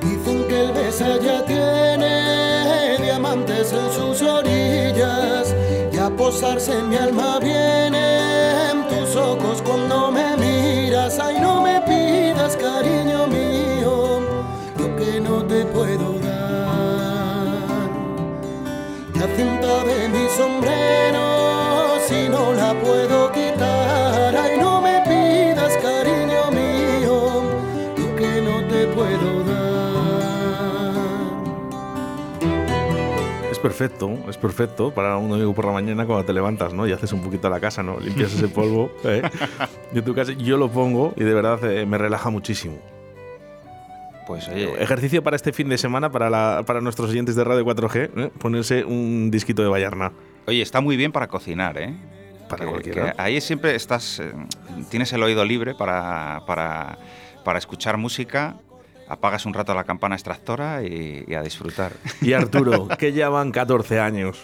Dicen 0.00 0.48
que 0.48 0.60
el 0.64 0.72
Besa 0.72 1.18
ya 1.18 1.44
tiene 1.44 2.96
diamantes 3.02 3.72
en 3.72 3.92
sus 3.92 4.22
orillas 4.22 5.54
y 5.92 5.98
a 5.98 6.08
posarse 6.10 6.78
en 6.78 6.88
mi 6.88 6.96
alma 6.96 7.38
vienen 7.38 8.09
perfecto, 33.60 34.10
es 34.28 34.36
perfecto 34.36 34.92
para 34.92 35.16
un 35.16 35.28
domingo 35.30 35.54
por 35.54 35.64
la 35.66 35.72
mañana 35.72 36.04
cuando 36.06 36.24
te 36.24 36.32
levantas, 36.32 36.72
¿no? 36.74 36.86
Y 36.86 36.92
haces 36.92 37.12
un 37.12 37.20
poquito 37.22 37.48
la 37.48 37.60
casa, 37.60 37.82
¿no? 37.82 37.98
Limpias 38.00 38.32
ese 38.34 38.48
polvo 38.48 38.90
¿eh? 39.04 39.22
de 39.92 40.02
tu 40.02 40.14
casa. 40.14 40.32
Yo 40.32 40.56
lo 40.56 40.68
pongo 40.70 41.12
y 41.16 41.24
de 41.24 41.34
verdad 41.34 41.62
eh, 41.64 41.86
me 41.86 41.98
relaja 41.98 42.30
muchísimo. 42.30 42.78
Pues 44.26 44.48
oye, 44.48 44.80
Ejercicio 44.82 45.22
para 45.22 45.36
este 45.36 45.52
fin 45.52 45.68
de 45.68 45.76
semana 45.78 46.10
para, 46.10 46.30
la- 46.30 46.62
para 46.66 46.80
nuestros 46.80 47.10
oyentes 47.10 47.34
de 47.36 47.42
Radio 47.44 47.64
4G, 47.64 48.10
¿eh? 48.16 48.30
ponerse 48.38 48.84
un 48.84 49.30
disquito 49.30 49.62
de 49.62 49.68
Vallarna. 49.68 50.12
oye, 50.46 50.62
está 50.62 50.80
muy 50.80 50.96
bien 50.96 51.10
para 51.12 51.26
cocinar, 51.26 51.76
¿eh? 51.78 51.94
Para 52.48 52.64
Que- 52.64 52.70
cualquiera. 52.70 53.12
que 53.12 53.20
ahí 53.22 53.40
siempre 53.40 53.74
estás, 53.74 54.20
eh, 54.20 54.32
tienes 54.90 55.12
el 55.12 55.22
oído 55.22 55.44
libre 55.44 55.74
para, 55.74 56.42
para, 56.46 56.98
para 57.44 57.58
escuchar 57.58 57.96
música, 57.96 58.56
apagas 59.10 59.44
un 59.44 59.52
rato 59.52 59.74
la 59.74 59.84
campana 59.84 60.14
extractora 60.14 60.82
y, 60.82 61.24
y 61.26 61.34
a 61.34 61.42
disfrutar. 61.42 61.92
Y 62.22 62.32
Arturo, 62.32 62.88
que 62.98 63.12
ya 63.12 63.28
van 63.28 63.50
14 63.52 64.00
años. 64.00 64.38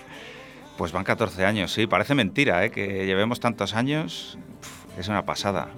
Pues 0.76 0.92
van 0.92 1.04
14 1.04 1.46
años, 1.46 1.72
sí, 1.72 1.86
parece 1.86 2.14
mentira, 2.14 2.62
¿eh? 2.64 2.70
Que 2.70 3.06
llevemos 3.06 3.40
tantos 3.40 3.72
años, 3.74 4.36
Uf, 4.60 4.98
es 4.98 5.08
una 5.08 5.24
pasada. 5.24 5.68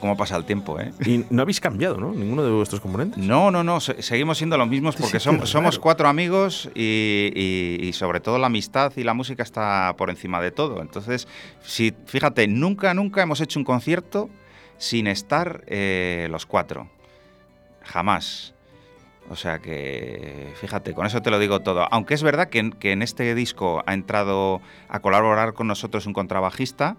¿Cómo 0.00 0.16
pasa 0.16 0.36
el 0.36 0.44
tiempo, 0.44 0.80
eh? 0.80 0.92
Y 1.06 1.24
no 1.30 1.42
habéis 1.42 1.60
cambiado, 1.60 1.96
¿no? 1.96 2.12
Ninguno 2.12 2.42
de 2.44 2.50
vuestros 2.50 2.80
componentes. 2.80 3.18
No, 3.22 3.50
no, 3.52 3.62
no, 3.64 3.78
se- 3.80 4.02
seguimos 4.02 4.36
siendo 4.38 4.56
los 4.58 4.66
mismos 4.68 4.96
porque 4.96 5.20
Sí, 5.20 5.28
somos 5.44 5.78
cuatro 5.78 6.08
amigos 6.08 6.68
y, 6.74 7.30
y- 7.36 7.78
y 7.88 7.92
sobre 7.92 8.18
todo 8.20 8.38
la 8.38 8.46
amistad 8.48 8.92
y 8.96 9.04
la 9.04 9.14
música 9.14 9.42
está 9.44 9.94
por 9.96 10.10
encima 10.10 10.40
de 10.40 10.50
todo. 10.50 10.82
Entonces, 10.82 11.26
si, 11.62 11.94
fíjate, 12.06 12.46
nunca, 12.48 12.94
nunca 12.94 13.22
hemos 13.22 13.40
hecho 13.40 13.60
un 13.60 13.64
concierto 13.64 14.28
sin 14.76 15.06
estar 15.06 15.62
eh, 15.68 16.26
los 16.30 16.46
cuatro. 16.46 16.88
Jamás. 17.84 18.54
O 19.30 19.36
sea 19.36 19.60
que, 19.60 20.52
fíjate, 20.60 20.94
con 20.94 21.06
eso 21.06 21.22
te 21.22 21.30
lo 21.30 21.38
digo 21.38 21.60
todo. 21.60 21.86
Aunque 21.90 22.14
es 22.14 22.22
verdad 22.22 22.48
que, 22.48 22.58
en- 22.58 23.02
este 23.02 23.34
disco 23.34 23.82
ha 23.86 23.94
entrado 23.94 24.60
a 24.88 24.98
colaborar 25.00 25.54
con 25.54 25.66
nosotros 25.68 26.06
un 26.06 26.12
contrabajista, 26.12 26.96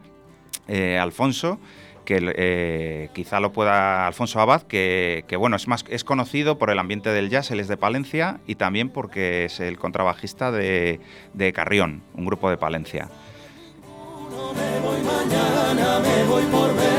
eh, 0.67 0.97
Alfonso, 0.97 1.59
que 2.05 2.33
eh, 2.35 3.09
quizá 3.13 3.39
lo 3.39 3.51
pueda 3.53 4.07
Alfonso 4.07 4.39
Abad, 4.39 4.63
que, 4.63 5.25
bueno, 5.37 5.55
es 5.57 5.67
más 5.67 5.85
es 5.89 6.03
conocido 6.03 6.57
por 6.57 6.69
el 6.69 6.79
ambiente 6.79 7.09
del 7.11 7.29
jazz, 7.29 7.51
él 7.51 7.59
es 7.59 7.67
de 7.67 7.77
Palencia 7.77 8.39
y 8.47 8.55
también 8.55 8.89
porque 8.89 9.45
es 9.45 9.59
el 9.59 9.77
contrabajista 9.77 10.51
de, 10.51 10.99
de 11.33 11.53
Carrión, 11.53 12.03
un 12.15 12.25
grupo 12.25 12.49
de 12.49 12.57
Palencia. 12.57 13.09
No 14.31 14.53
me 14.53 14.79
voy 14.79 15.01
mañana, 15.01 15.99
me 15.99 16.23
voy 16.23 16.43
por 16.45 16.75
verte. 16.75 16.92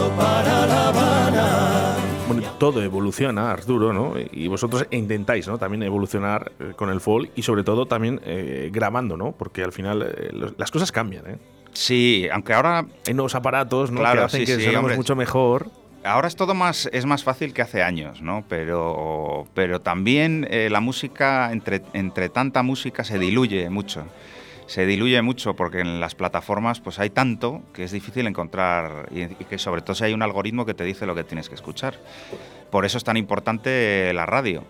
Paso 0.00 0.16
para 0.16 0.66
La 0.66 0.88
Habana. 0.88 1.96
Bueno, 2.28 2.42
todo 2.58 2.82
evoluciona, 2.82 3.50
Arturo, 3.50 3.92
¿no? 3.92 4.14
Y 4.32 4.46
vosotros 4.48 4.86
intentáis, 4.90 5.46
¿no? 5.48 5.58
También 5.58 5.82
evolucionar 5.82 6.52
eh, 6.60 6.72
con 6.76 6.90
el 6.90 7.00
folk 7.00 7.30
y 7.34 7.42
sobre 7.42 7.64
todo 7.64 7.86
también 7.86 8.20
eh, 8.24 8.70
grabando, 8.72 9.16
¿no? 9.16 9.32
Porque 9.32 9.62
al 9.64 9.72
final 9.72 10.02
eh, 10.02 10.30
los- 10.32 10.54
las 10.58 10.70
cosas 10.70 10.92
cambian, 10.92 11.26
¿eh? 11.26 11.38
Sí, 11.72 12.28
aunque 12.32 12.52
ahora 12.52 12.86
Hay 13.06 13.14
nuevos 13.14 13.34
aparatos, 13.34 13.90
¿no? 13.90 14.00
Claro, 14.00 14.20
que 14.20 14.24
hacen 14.26 14.46
sí, 14.46 14.46
que 14.46 14.60
sí, 14.60 14.74
hombre. 14.74 14.96
mucho 14.96 15.16
mejor. 15.16 15.68
Ahora 16.02 16.28
es 16.28 16.36
todo 16.36 16.54
más, 16.54 16.88
es 16.92 17.04
más 17.04 17.24
fácil 17.24 17.52
que 17.52 17.62
hace 17.62 17.82
años, 17.82 18.22
¿no? 18.22 18.44
Pero, 18.48 19.46
pero 19.54 19.80
también 19.80 20.46
eh, 20.50 20.68
la 20.70 20.80
música, 20.80 21.52
entre, 21.52 21.82
entre 21.92 22.28
tanta 22.30 22.62
música, 22.62 23.04
se 23.04 23.18
diluye 23.18 23.68
mucho. 23.70 24.04
Se 24.70 24.86
diluye 24.86 25.20
mucho 25.20 25.56
porque 25.56 25.80
en 25.80 25.98
las 25.98 26.14
plataformas 26.14 26.78
pues 26.78 27.00
hay 27.00 27.10
tanto 27.10 27.60
que 27.74 27.82
es 27.82 27.90
difícil 27.90 28.28
encontrar 28.28 29.08
y, 29.10 29.26
que 29.26 29.58
sobre 29.58 29.82
todo 29.82 29.96
si 29.96 30.04
hay 30.04 30.12
un 30.12 30.22
algoritmo 30.22 30.64
que 30.64 30.74
te 30.74 30.84
dice 30.84 31.06
lo 31.06 31.14
que 31.16 31.24
tienes 31.24 31.48
que 31.48 31.56
escuchar. 31.56 31.94
Por 32.70 32.84
eso 32.84 32.96
es 32.96 33.02
tan 33.02 33.16
importante 33.16 34.12
la 34.14 34.26
radio. 34.26 34.62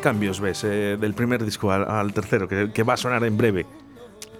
Cambios 0.00 0.40
ves 0.40 0.64
eh, 0.64 0.96
del 0.98 1.14
primer 1.14 1.44
disco 1.44 1.70
al, 1.70 2.12
tercero, 2.12 2.48
que, 2.48 2.72
que 2.72 2.82
va 2.82 2.94
a 2.94 2.96
sonar 2.96 3.24
en 3.24 3.36
breve? 3.36 3.66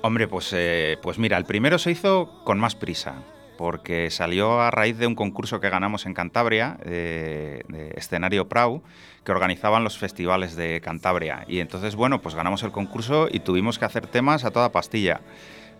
Hombre, 0.02 0.28
pues, 0.28 0.50
eh, 0.54 0.96
pues 1.02 1.18
mira, 1.18 1.36
el 1.36 1.44
primero 1.44 1.78
se 1.78 1.90
hizo 1.90 2.42
con 2.44 2.58
más 2.58 2.74
prisa, 2.74 3.16
porque 3.58 4.10
salió 4.10 4.62
a 4.62 4.70
raíz 4.70 4.96
de 4.96 5.06
un 5.06 5.14
concurso 5.14 5.60
que 5.60 5.68
ganamos 5.68 6.06
en 6.06 6.14
Cantabria, 6.14 6.78
eh, 6.84 7.62
de 7.68 7.90
escenario 7.96 8.48
Prau, 8.48 8.82
que 9.24 9.32
organizaban 9.32 9.84
los 9.84 9.98
festivales 9.98 10.56
de 10.56 10.80
Cantabria. 10.80 11.44
Y 11.46 11.60
entonces, 11.60 11.96
bueno, 11.96 12.22
pues 12.22 12.34
ganamos 12.34 12.62
el 12.62 12.70
concurso 12.70 13.28
y 13.30 13.40
tuvimos 13.40 13.78
que 13.78 13.84
hacer 13.84 14.06
temas 14.06 14.46
a 14.46 14.50
toda 14.52 14.72
pastilla 14.72 15.20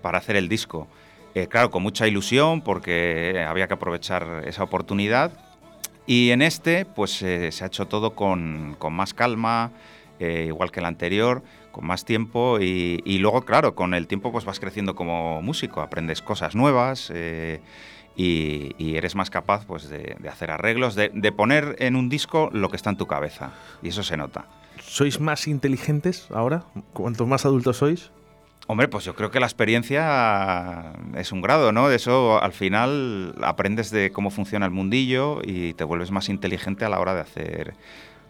para 0.02 0.18
hacer 0.18 0.36
el 0.36 0.50
disco. 0.50 0.86
Eh, 1.34 1.46
claro, 1.46 1.70
con 1.70 1.82
mucha 1.82 2.06
ilusión, 2.06 2.60
porque 2.60 3.42
había 3.48 3.68
que 3.68 3.74
aprovechar 3.74 4.42
esa 4.44 4.64
oportunidad. 4.64 5.32
Y 6.10 6.32
en 6.32 6.42
este, 6.42 6.86
pues 6.86 7.22
eh, 7.22 7.52
se 7.52 7.62
ha 7.62 7.68
hecho 7.68 7.86
todo 7.86 8.16
con, 8.16 8.74
con 8.80 8.92
más 8.92 9.14
calma, 9.14 9.70
eh, 10.18 10.46
igual 10.48 10.72
que 10.72 10.80
el 10.80 10.86
anterior, 10.86 11.44
con 11.70 11.86
más 11.86 12.04
tiempo 12.04 12.58
y, 12.58 13.18
luego, 13.18 13.42
claro, 13.42 13.76
con 13.76 13.94
el 13.94 14.08
tiempo 14.08 14.32
pues 14.32 14.44
vas 14.44 14.58
creciendo 14.58 14.96
como 14.96 15.40
músico, 15.40 15.80
aprendes 15.80 16.20
cosas 16.20 16.56
nuevas 16.56 17.12
eh, 17.14 17.60
y, 18.16 18.96
eres 18.96 19.14
más 19.14 19.30
capaz 19.30 19.64
pues 19.66 19.88
de, 19.88 20.16
de 20.18 20.28
hacer 20.28 20.50
arreglos, 20.50 20.96
de, 20.96 21.12
de 21.14 21.30
poner 21.30 21.76
en 21.78 21.94
un 21.94 22.08
disco 22.08 22.50
lo 22.52 22.70
que 22.70 22.76
está 22.76 22.90
en 22.90 22.96
tu 22.96 23.06
cabeza 23.06 23.52
y 23.80 23.90
eso 23.90 24.02
se 24.02 24.16
nota. 24.16 24.46
¿Sois 24.80 25.20
más 25.20 25.46
inteligentes 25.46 26.26
ahora? 26.34 26.64
Cuanto 26.92 27.24
más 27.24 27.44
adultos 27.46 27.76
sois. 27.76 28.10
Hombre, 28.70 28.86
pues 28.86 29.04
yo 29.04 29.16
creo 29.16 29.32
que 29.32 29.40
la 29.40 29.46
experiencia 29.46 30.92
es 31.16 31.32
un 31.32 31.42
grado, 31.42 31.72
¿no? 31.72 31.88
De 31.88 31.96
eso 31.96 32.40
al 32.40 32.52
final 32.52 33.34
aprendes 33.42 33.90
de 33.90 34.12
cómo 34.12 34.30
funciona 34.30 34.64
el 34.64 34.70
mundillo 34.70 35.40
y 35.42 35.74
te 35.74 35.82
vuelves 35.82 36.12
más 36.12 36.28
inteligente 36.28 36.84
a 36.84 36.88
la 36.88 37.00
hora 37.00 37.12
de 37.12 37.20
hacer, 37.20 37.74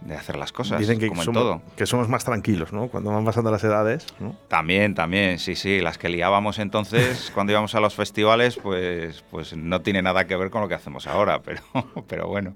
de 0.00 0.14
hacer 0.16 0.36
las 0.36 0.50
cosas, 0.50 0.80
Dicen 0.80 0.98
que 0.98 1.08
como 1.08 1.20
en 1.20 1.26
somos, 1.26 1.42
todo. 1.42 1.62
que 1.76 1.84
somos 1.84 2.08
más 2.08 2.24
tranquilos, 2.24 2.72
¿no? 2.72 2.88
Cuando 2.88 3.10
van 3.10 3.22
pasando 3.22 3.50
las 3.50 3.62
edades, 3.64 4.06
¿no? 4.18 4.34
También, 4.48 4.94
también, 4.94 5.38
sí, 5.38 5.54
sí. 5.56 5.80
Las 5.82 5.98
que 5.98 6.08
liábamos 6.08 6.58
entonces 6.58 7.30
cuando 7.34 7.52
íbamos 7.52 7.74
a 7.74 7.80
los 7.80 7.94
festivales, 7.94 8.56
pues, 8.56 9.22
pues 9.30 9.54
no 9.54 9.82
tiene 9.82 10.00
nada 10.00 10.26
que 10.26 10.36
ver 10.36 10.48
con 10.48 10.62
lo 10.62 10.68
que 10.68 10.74
hacemos 10.74 11.06
ahora, 11.06 11.42
pero, 11.42 11.60
pero 12.08 12.28
bueno. 12.28 12.54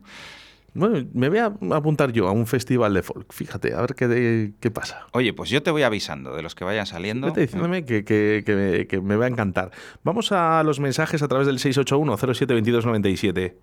Bueno, 0.75 1.07
me 1.15 1.29
voy 1.29 1.39
a 1.39 1.53
apuntar 1.73 2.11
yo 2.13 2.27
a 2.27 2.33
un 2.33 2.47
festival 2.49 2.93
de 2.95 3.03
folk. 3.03 3.33
Fíjate, 3.33 3.75
a 3.75 3.81
ver 3.81 3.95
qué, 3.95 4.53
qué 4.59 4.71
pasa. 4.73 5.07
Oye, 5.13 5.33
pues 5.33 5.49
yo 5.51 5.63
te 5.63 5.71
voy 5.71 5.85
avisando 5.85 6.35
de 6.35 6.43
los 6.43 6.55
que 6.57 6.65
vayan 6.65 6.85
saliendo. 6.87 7.29
Vete 7.29 7.43
diciéndome 7.43 7.85
que, 7.85 8.05
que- 8.05 8.43
que 8.45 8.55
me, 8.57 8.87
que 8.89 9.01
me 9.01 9.15
va 9.17 9.27
a 9.27 9.29
encantar. 9.29 9.71
Vamos 10.03 10.33
a 10.33 10.63
los 10.65 10.81
mensajes 10.81 11.23
a 11.23 11.29
través 11.29 11.47
del 11.47 11.59
681-072297. 11.59 13.55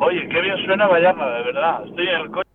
Oye, 0.00 0.28
qué 0.28 0.40
bien 0.40 0.56
suena 0.66 0.88
Vallarna, 0.88 1.26
de 1.26 1.42
verdad. 1.44 1.86
Estoy 1.86 2.08
en 2.08 2.20
el 2.22 2.30
coche. 2.30 2.48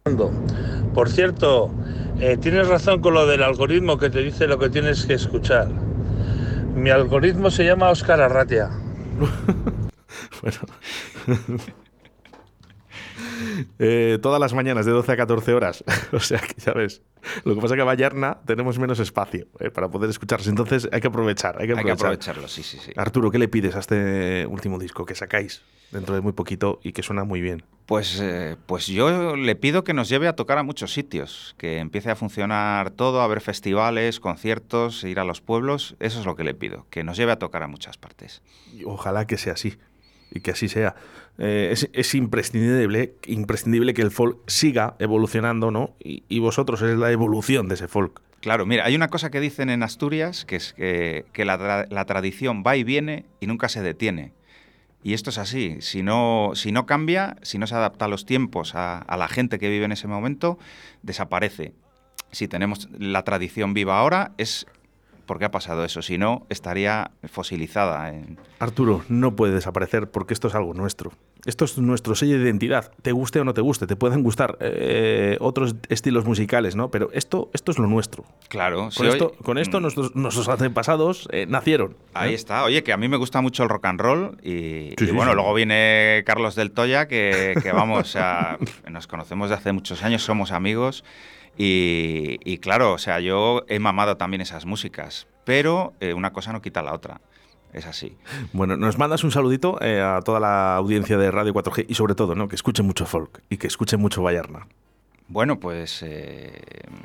Por 0.93 1.09
cierto, 1.09 1.71
eh, 2.19 2.37
tienes 2.37 2.67
razón 2.67 2.99
con 3.01 3.13
lo 3.13 3.25
del 3.25 3.41
algoritmo 3.43 3.97
que 3.97 4.09
te 4.09 4.19
dice 4.21 4.47
lo 4.47 4.57
que 4.59 4.69
tienes 4.69 5.05
que 5.05 5.13
escuchar. 5.13 5.67
Mi 6.75 6.89
algoritmo 6.89 7.49
se 7.49 7.63
llama 7.65 7.89
Oscar 7.89 8.19
Arratia. 8.21 8.69
Bueno. 10.41 10.57
Eh, 13.79 14.19
todas 14.21 14.39
las 14.39 14.53
mañanas 14.53 14.85
de 14.85 14.91
12 14.91 15.11
a 15.11 15.17
14 15.17 15.53
horas. 15.53 15.83
o 16.11 16.19
sea 16.19 16.39
que 16.39 16.53
ya 16.61 16.73
ves. 16.73 17.01
Lo 17.43 17.55
que 17.55 17.61
pasa 17.61 17.73
es 17.73 17.77
que 17.77 17.81
a 17.81 17.85
Vallarna 17.85 18.37
tenemos 18.45 18.77
menos 18.79 18.99
espacio 18.99 19.47
eh, 19.59 19.69
para 19.71 19.89
poder 19.89 20.09
escucharse. 20.09 20.49
Entonces 20.49 20.87
hay 20.91 21.01
que 21.01 21.07
aprovechar. 21.07 21.55
Hay 21.59 21.67
que 21.67 21.73
Hay 21.73 21.83
que 21.83 21.91
aprovechar. 21.91 22.35
aprovecharlo, 22.35 22.47
sí, 22.47 22.63
sí, 22.63 22.77
sí. 22.83 22.91
Arturo, 22.95 23.31
¿qué 23.31 23.39
le 23.39 23.47
pides 23.47 23.75
a 23.75 23.79
este 23.79 24.45
último 24.47 24.79
disco 24.79 25.05
que 25.05 25.15
sacáis 25.15 25.61
dentro 25.91 26.13
de 26.15 26.21
muy 26.21 26.33
poquito 26.33 26.79
y 26.83 26.91
que 26.93 27.03
suena 27.03 27.23
muy 27.23 27.41
bien? 27.41 27.63
Pues, 27.85 28.19
eh, 28.21 28.55
pues 28.65 28.87
yo 28.87 29.35
le 29.35 29.55
pido 29.55 29.83
que 29.83 29.93
nos 29.93 30.09
lleve 30.09 30.27
a 30.27 30.33
tocar 30.33 30.57
a 30.57 30.63
muchos 30.63 30.91
sitios, 30.93 31.55
que 31.57 31.77
empiece 31.77 32.09
a 32.09 32.15
funcionar 32.15 32.89
todo, 32.89 33.21
a 33.21 33.27
ver 33.27 33.41
festivales, 33.41 34.19
conciertos, 34.19 35.03
ir 35.03 35.19
a 35.19 35.23
los 35.23 35.41
pueblos. 35.41 35.95
Eso 35.99 36.19
es 36.19 36.25
lo 36.25 36.35
que 36.35 36.43
le 36.43 36.53
pido, 36.55 36.87
que 36.89 37.03
nos 37.03 37.17
lleve 37.17 37.31
a 37.31 37.39
tocar 37.39 37.61
a 37.63 37.67
muchas 37.67 37.97
partes. 37.97 38.41
Y 38.73 38.83
Ojalá 38.85 39.27
que 39.27 39.37
sea 39.37 39.53
así 39.53 39.77
y 40.35 40.41
que 40.41 40.51
así 40.51 40.67
sea. 40.67 40.95
Eh, 41.39 41.69
es, 41.71 41.89
es 41.91 42.13
imprescindible, 42.13 43.15
imprescindible 43.25 43.93
que 43.93 44.03
el 44.03 44.11
folk 44.11 44.37
siga 44.47 44.95
evolucionando, 44.99 45.71
¿no? 45.71 45.95
Y, 45.99 46.23
y 46.29 46.39
vosotros 46.39 46.81
es 46.83 46.97
la 46.97 47.11
evolución 47.11 47.67
de 47.67 47.75
ese 47.75 47.87
folk. 47.87 48.21
Claro, 48.41 48.67
mira, 48.67 48.85
hay 48.85 48.95
una 48.95 49.07
cosa 49.07 49.31
que 49.31 49.39
dicen 49.39 49.71
en 49.71 49.81
Asturias, 49.81 50.45
que 50.45 50.57
es 50.57 50.73
que, 50.73 51.25
que 51.33 51.45
la, 51.45 51.87
la 51.89 52.05
tradición 52.05 52.63
va 52.65 52.75
y 52.75 52.83
viene 52.83 53.25
y 53.39 53.47
nunca 53.47 53.69
se 53.69 53.81
detiene. 53.81 54.33
Y 55.01 55.13
esto 55.13 55.29
es 55.29 55.37
así, 55.37 55.77
si 55.79 56.03
no, 56.03 56.51
si 56.53 56.71
no 56.71 56.85
cambia, 56.85 57.37
si 57.43 57.57
no 57.57 57.67
se 57.67 57.75
adapta 57.75 58.05
a 58.05 58.07
los 58.07 58.25
tiempos, 58.25 58.73
a 58.75 59.15
la 59.17 59.27
gente 59.27 59.59
que 59.59 59.69
vive 59.69 59.85
en 59.85 59.91
ese 59.91 60.07
momento, 60.07 60.57
desaparece. 61.03 61.73
Si 62.31 62.47
tenemos 62.47 62.89
la 62.97 63.23
tradición 63.23 63.73
viva 63.73 63.99
ahora, 63.99 64.33
es 64.37 64.65
porque 65.25 65.45
ha 65.45 65.51
pasado 65.51 65.83
eso, 65.85 66.01
si 66.01 66.17
no, 66.17 66.45
estaría 66.49 67.11
fosilizada. 67.23 68.09
En... 68.09 68.37
Arturo, 68.59 69.03
no 69.09 69.35
puede 69.35 69.53
desaparecer 69.53 70.09
porque 70.09 70.33
esto 70.33 70.47
es 70.47 70.55
algo 70.55 70.73
nuestro. 70.73 71.11
Esto 71.45 71.65
es 71.65 71.77
nuestro 71.77 72.15
sello 72.15 72.39
de 72.39 72.45
identidad. 72.45 72.91
Te 73.03 73.11
guste 73.11 73.39
o 73.39 73.43
no 73.43 73.53
te 73.53 73.61
guste, 73.61 73.85
te 73.85 73.95
pueden 73.95 74.23
gustar 74.23 74.57
eh, 74.61 75.37
otros 75.39 75.75
estilos 75.89 76.25
musicales, 76.25 76.75
¿no? 76.75 76.89
Pero 76.89 77.09
esto, 77.13 77.51
esto 77.53 77.71
es 77.71 77.77
lo 77.77 77.85
nuestro. 77.85 78.25
Claro, 78.49 78.89
si 78.89 78.97
Con, 78.97 79.07
hoy- 79.07 79.13
esto, 79.13 79.31
con 79.43 79.57
esto 79.59 79.79
Mm. 79.79 79.81
nuestros, 79.83 80.15
nuestros 80.15 80.49
antepasados 80.49 81.27
eh, 81.31 81.45
nacieron. 81.47 81.95
Ahí 82.15 82.31
¿eh? 82.31 82.35
está. 82.35 82.63
Oye, 82.63 82.83
que 82.83 82.93
a 82.93 82.97
mí 82.97 83.07
me 83.07 83.17
gusta 83.17 83.41
mucho 83.41 83.61
el 83.61 83.69
rock 83.69 83.85
and 83.85 84.01
roll 84.01 84.37
y, 84.41 84.93
Sí, 84.97 85.03
y 85.03 85.05
sí, 85.05 85.11
bueno, 85.11 85.31
sí. 85.31 85.35
luego 85.35 85.53
viene 85.53 86.23
Carlos 86.25 86.55
del 86.55 86.71
Toya, 86.71 87.07
que, 87.07 87.53
que 87.61 87.71
vamos, 87.71 88.09
sea, 88.09 88.57
nos 88.89 89.05
conocemos 89.05 89.49
de 89.49 89.55
hace 89.55 89.71
muchos 89.71 90.01
años, 90.03 90.23
somos 90.23 90.51
amigos 90.51 91.03
y, 91.57 92.37
y 92.43 92.57
claro, 92.59 92.93
o 92.93 92.97
sea, 92.97 93.19
yo 93.19 93.63
he 93.67 93.79
mamado 93.79 94.17
también 94.17 94.41
esas 94.41 94.65
músicas, 94.65 95.27
pero 95.45 95.93
eh, 95.99 96.13
una 96.13 96.33
cosa 96.33 96.51
no 96.53 96.61
quita 96.61 96.81
la 96.81 96.93
otra. 96.93 97.21
Es 97.73 97.85
así. 97.85 98.15
Bueno, 98.53 98.77
nos 98.77 98.97
mandas 98.97 99.23
un 99.25 99.31
saludito 99.31 99.77
eh, 99.81 99.99
a 100.01 100.21
toda 100.21 100.39
la 100.39 100.75
audiencia 100.77 101.17
de 101.17 101.29
Radio 101.29 101.53
4G 101.53 101.85
y 101.89 101.95
sobre 101.95 102.15
todo, 102.15 102.33
¿no? 102.33 102.47
Que 102.47 102.55
escuchen 102.55 102.85
mucho 102.85 103.05
folk 103.05 103.41
y 103.49 103.57
que 103.57 103.67
escuchen 103.67 103.99
mucho 103.99 104.23
Vallarna. 104.23 104.67
Bueno, 105.27 105.59
pues 105.59 106.01
eh, 106.03 106.61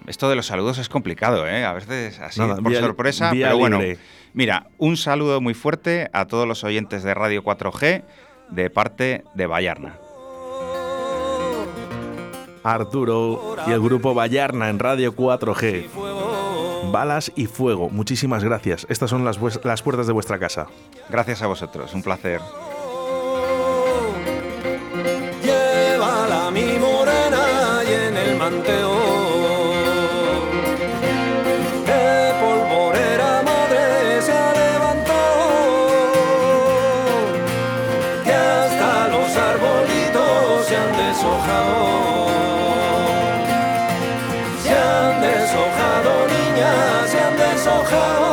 esto 0.07 0.29
de 0.29 0.37
los 0.37 0.47
saludos 0.47 0.79
es 0.79 0.89
complicado, 0.89 1.49
¿eh? 1.49 1.65
A 1.65 1.73
veces 1.73 2.21
así 2.21 2.39
Nada, 2.39 2.57
por 2.57 2.71
vía- 2.71 2.81
sorpresa, 2.81 3.33
vía 3.33 3.47
pero 3.49 3.59
bueno. 3.59 3.79
libre. 3.81 3.99
Mira, 4.33 4.69
un 4.79 4.97
saludo 4.97 5.41
muy 5.41 5.55
fuerte 5.55 6.09
a 6.13 6.27
todos 6.27 6.47
los 6.47 6.63
oyentes 6.63 7.03
de 7.03 7.15
Radio 7.15 7.43
4G 7.43 8.05
de 8.51 8.71
parte 8.71 9.25
de 9.35 9.47
Vallarna. 9.47 9.97
Arturo 12.62 13.57
y 13.66 13.73
el 13.73 13.81
grupo 13.81 14.14
Vallarna 14.14 14.68
en 14.68 14.79
Radio 14.79 15.14
4G. 15.14 15.87
Balas 16.90 17.33
y 17.37 17.46
fuego. 17.46 17.88
Muchísimas 17.90 18.42
gracias. 18.42 18.87
Estas 18.88 19.11
son 19.11 19.25
las, 19.25 19.38
las 19.64 19.83
puertas 19.83 20.07
de 20.07 20.12
vuestra 20.12 20.38
casa. 20.38 20.66
Gracias 21.09 21.42
a 21.42 21.46
vosotros, 21.46 21.94
un 21.94 22.03
placer. 22.03 22.40
Llévala 25.42 26.51
mi 26.51 26.79
morena 26.79 27.83
y 27.88 27.92
en 27.92 28.16
el 28.16 28.38
manteo. 28.38 29.00
Se 47.90 48.30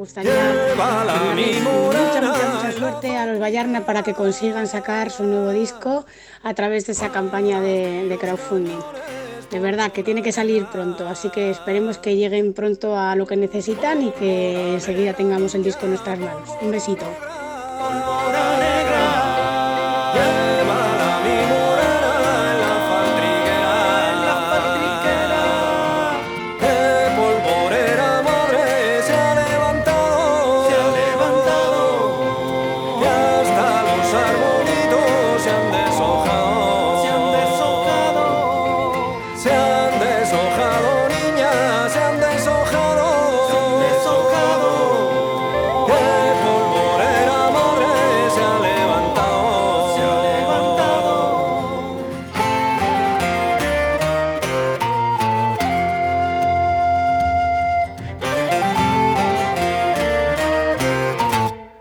gustaría 0.00 0.32
mucha, 0.74 2.20
mucha, 2.22 2.48
mucha 2.54 2.72
suerte 2.72 3.16
a 3.18 3.26
los 3.26 3.38
Vallarna 3.38 3.84
para 3.84 4.02
que 4.02 4.14
consigan 4.14 4.66
sacar 4.66 5.10
su 5.10 5.24
nuevo 5.24 5.50
disco 5.50 6.06
a 6.42 6.54
través 6.54 6.86
de 6.86 6.92
esa 6.92 7.10
campaña 7.12 7.60
de, 7.60 8.08
de 8.08 8.18
crowdfunding. 8.18 8.78
De 9.50 9.58
verdad 9.58 9.92
que 9.92 10.02
tiene 10.02 10.22
que 10.22 10.32
salir 10.32 10.64
pronto, 10.66 11.06
así 11.06 11.28
que 11.28 11.50
esperemos 11.50 11.98
que 11.98 12.16
lleguen 12.16 12.54
pronto 12.54 12.96
a 12.96 13.14
lo 13.14 13.26
que 13.26 13.36
necesitan 13.36 14.00
y 14.00 14.10
que 14.12 14.72
enseguida 14.74 15.12
tengamos 15.12 15.54
el 15.54 15.64
disco 15.64 15.84
en 15.84 15.90
nuestras 15.90 16.18
manos. 16.18 16.48
Un 16.62 16.70
besito. 16.70 17.04